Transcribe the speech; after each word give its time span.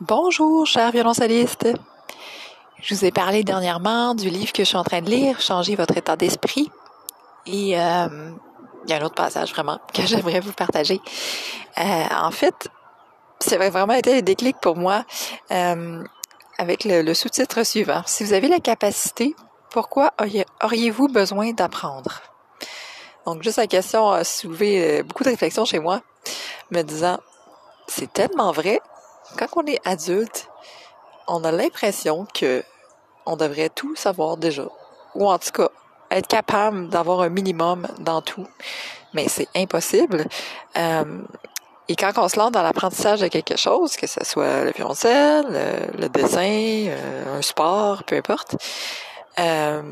Bonjour, 0.00 0.64
cher 0.64 0.92
violoncelliste. 0.92 1.66
Je 2.80 2.94
vous 2.94 3.04
ai 3.04 3.10
parlé 3.10 3.42
dernièrement 3.42 4.14
du 4.14 4.30
livre 4.30 4.52
que 4.52 4.62
je 4.62 4.68
suis 4.68 4.76
en 4.76 4.84
train 4.84 5.02
de 5.02 5.10
lire, 5.10 5.40
Changer 5.40 5.74
votre 5.74 5.96
état 5.96 6.14
d'esprit. 6.14 6.70
Et 7.46 7.76
euh, 7.76 8.30
il 8.84 8.90
y 8.90 8.92
a 8.92 8.98
un 8.98 9.02
autre 9.02 9.16
passage 9.16 9.50
vraiment 9.50 9.80
que 9.92 10.02
j'aimerais 10.06 10.38
vous 10.38 10.52
partager. 10.52 11.00
Euh, 11.78 12.04
en 12.14 12.30
fait, 12.30 12.68
ça 13.40 13.58
va 13.58 13.70
vraiment 13.70 13.94
été 13.94 14.16
un 14.16 14.20
déclic 14.20 14.56
pour 14.60 14.76
moi 14.76 15.04
euh, 15.50 16.04
avec 16.58 16.84
le, 16.84 17.02
le 17.02 17.12
sous-titre 17.12 17.64
suivant. 17.66 18.04
Si 18.06 18.22
vous 18.22 18.34
avez 18.34 18.46
la 18.46 18.60
capacité, 18.60 19.34
pourquoi 19.68 20.12
auriez-vous 20.62 21.08
besoin 21.08 21.50
d'apprendre? 21.54 22.22
Donc, 23.26 23.42
juste 23.42 23.58
la 23.58 23.66
question 23.66 24.12
a 24.12 24.22
soulevé 24.22 25.02
beaucoup 25.02 25.24
de 25.24 25.30
réflexions 25.30 25.64
chez 25.64 25.80
moi, 25.80 26.02
me 26.70 26.82
disant, 26.82 27.18
c'est 27.88 28.12
tellement 28.12 28.52
vrai, 28.52 28.80
quand 29.36 29.48
on 29.56 29.66
est 29.66 29.80
adulte, 29.86 30.48
on 31.26 31.44
a 31.44 31.52
l'impression 31.52 32.26
que 32.32 32.62
on 33.26 33.36
devrait 33.36 33.68
tout 33.68 33.94
savoir 33.94 34.36
déjà. 34.36 34.66
Ou 35.14 35.28
en 35.28 35.38
tout 35.38 35.50
cas, 35.50 35.68
être 36.10 36.26
capable 36.26 36.88
d'avoir 36.88 37.20
un 37.20 37.28
minimum 37.28 37.86
dans 37.98 38.22
tout. 38.22 38.46
Mais 39.12 39.28
c'est 39.28 39.48
impossible. 39.54 40.26
Euh, 40.76 41.22
et 41.88 41.96
quand 41.96 42.12
on 42.16 42.28
se 42.28 42.38
lance 42.38 42.52
dans 42.52 42.62
l'apprentissage 42.62 43.20
de 43.20 43.28
quelque 43.28 43.56
chose, 43.56 43.96
que 43.96 44.06
ce 44.06 44.24
soit 44.24 44.64
le 44.64 44.72
violoncelle, 44.72 45.90
le, 45.98 46.08
dessin, 46.08 46.86
euh, 46.88 47.38
un 47.38 47.42
sport, 47.42 48.04
peu 48.04 48.16
importe, 48.16 48.56
euh, 49.38 49.82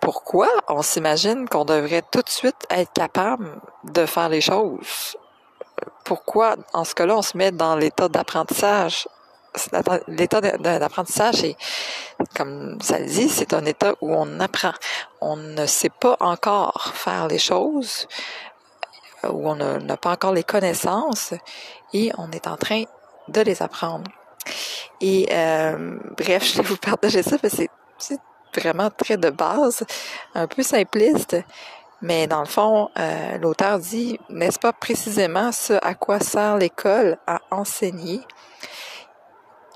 pourquoi 0.00 0.48
on 0.68 0.82
s'imagine 0.82 1.48
qu'on 1.48 1.64
devrait 1.64 2.02
tout 2.12 2.20
de 2.20 2.28
suite 2.28 2.66
être 2.68 2.92
capable 2.92 3.58
de 3.84 4.04
faire 4.04 4.28
les 4.28 4.42
choses? 4.42 5.16
Pourquoi, 6.04 6.56
en 6.72 6.84
ce 6.84 6.94
cas-là, 6.94 7.16
on 7.16 7.22
se 7.22 7.36
met 7.36 7.50
dans 7.50 7.76
l'état 7.76 8.08
d'apprentissage? 8.08 9.08
L'état 10.08 10.40
d'apprentissage, 10.40 11.44
est, 11.44 11.56
comme 12.36 12.78
ça 12.80 12.98
le 12.98 13.06
dit, 13.06 13.28
c'est 13.28 13.54
un 13.54 13.64
état 13.64 13.94
où 14.00 14.12
on 14.12 14.40
apprend. 14.40 14.72
On 15.20 15.36
ne 15.36 15.66
sait 15.66 15.90
pas 15.90 16.16
encore 16.20 16.92
faire 16.94 17.28
les 17.28 17.38
choses, 17.38 18.08
où 19.22 19.48
on 19.48 19.54
n'a 19.54 19.96
pas 19.96 20.10
encore 20.10 20.32
les 20.32 20.42
connaissances, 20.42 21.34
et 21.92 22.10
on 22.18 22.30
est 22.32 22.48
en 22.48 22.56
train 22.56 22.82
de 23.28 23.40
les 23.40 23.62
apprendre. 23.62 24.10
Et 25.00 25.28
euh, 25.30 25.98
bref, 26.16 26.44
je 26.52 26.56
vais 26.56 26.68
vous 26.68 26.76
partager 26.76 27.22
ça 27.22 27.38
parce 27.38 27.56
que 27.56 27.64
c'est 27.98 28.20
vraiment 28.54 28.90
très 28.90 29.16
de 29.16 29.30
base, 29.30 29.84
un 30.34 30.46
peu 30.46 30.62
simpliste, 30.62 31.36
mais 32.04 32.26
dans 32.26 32.40
le 32.40 32.46
fond, 32.46 32.90
euh, 32.98 33.38
l'auteur 33.38 33.78
dit, 33.78 34.20
n'est-ce 34.28 34.58
pas 34.58 34.74
précisément 34.74 35.52
ce 35.52 35.72
à 35.82 35.94
quoi 35.94 36.20
sert 36.20 36.58
l'école 36.58 37.16
à 37.26 37.40
enseigner? 37.50 38.20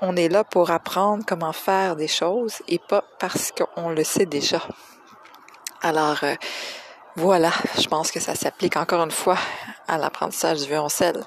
On 0.03 0.15
est 0.15 0.29
là 0.29 0.45
pour 0.45 0.71
apprendre 0.71 1.25
comment 1.27 1.55
faire 1.55 1.97
des 1.97 2.06
choses 2.06 2.56
et 2.69 2.79
pas 2.87 3.03
parce 3.19 3.51
qu'on 3.51 3.89
le 3.89 4.05
sait 4.05 4.27
déjà. 4.27 4.61
Alors, 5.81 6.19
euh, 6.23 6.34
voilà, 7.17 7.51
je 7.79 7.87
pense 7.87 8.11
que 8.11 8.21
ça 8.21 8.34
s'applique 8.34 8.77
encore 8.77 9.03
une 9.03 9.11
fois 9.11 9.39
à 9.87 9.97
l'apprentissage 9.97 10.59
du 10.59 10.67
violoncelle. 10.67 11.25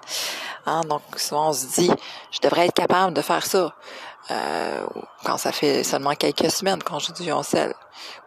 Hein, 0.68 0.82
donc, 0.82 1.02
souvent 1.16 1.50
on 1.50 1.54
se 1.54 1.66
dit, 1.66 1.90
je 2.30 2.40
devrais 2.42 2.68
être 2.68 2.76
capable 2.76 3.16
de 3.16 3.24
faire 3.24 3.44
ça. 3.44 3.74
Euh, 4.30 4.86
quand 5.26 5.38
ça 5.38 5.52
fait 5.52 5.84
seulement 5.84 6.14
quelques 6.14 6.52
semaines 6.52 6.84
qu'on 6.84 7.00
joue 7.00 7.12
du 7.12 7.24
violoncelle, 7.24 7.74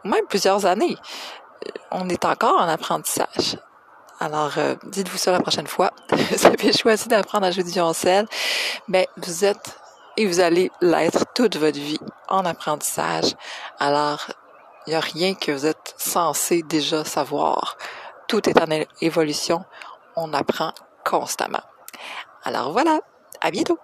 ou 0.04 0.08
même 0.08 0.26
plusieurs 0.26 0.66
années 0.66 0.96
on 1.90 2.08
est 2.08 2.24
encore 2.24 2.60
en 2.60 2.68
apprentissage. 2.68 3.58
Alors, 4.20 4.52
euh, 4.58 4.74
dites-vous 4.84 5.18
ça 5.18 5.32
la 5.32 5.40
prochaine 5.40 5.66
fois. 5.66 5.92
vous 6.10 6.46
avez 6.46 6.72
choisi 6.72 7.08
d'apprendre 7.08 7.46
à 7.46 7.50
jouer 7.50 7.64
du 7.64 7.70
violoncelle, 7.70 8.26
mais 8.88 9.08
vous 9.16 9.44
êtes 9.44 9.78
et 10.16 10.26
vous 10.26 10.40
allez 10.40 10.70
l'être 10.80 11.24
toute 11.34 11.56
votre 11.56 11.78
vie 11.78 11.98
en 12.28 12.44
apprentissage. 12.44 13.34
Alors, 13.78 14.26
il 14.86 14.90
n'y 14.90 14.96
a 14.96 15.00
rien 15.00 15.34
que 15.34 15.50
vous 15.50 15.66
êtes 15.66 15.94
censé 15.96 16.62
déjà 16.62 17.04
savoir. 17.04 17.76
Tout 18.28 18.48
est 18.48 18.60
en 18.60 18.84
évolution. 19.00 19.64
On 20.16 20.32
apprend 20.32 20.72
constamment. 21.04 21.62
Alors 22.44 22.72
voilà, 22.72 23.00
à 23.40 23.50
bientôt. 23.50 23.78